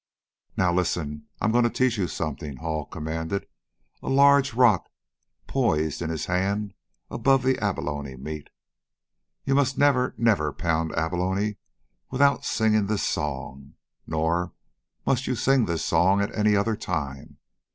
[0.57, 3.45] "Now, listen; I'm going to teach you something," Hall commanded,
[4.01, 4.89] a large round rock
[5.45, 6.73] poised in his hand
[7.11, 8.49] above the abalone meat.
[9.43, 11.57] "You must never, never pound abalone
[12.09, 13.75] without singing this song.
[14.07, 14.53] Nor
[15.05, 17.37] must you sing this song at any other time.